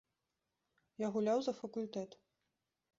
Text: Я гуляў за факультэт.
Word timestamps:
Я 1.05 1.11
гуляў 1.19 1.39
за 1.49 1.57
факультэт. 1.61 2.21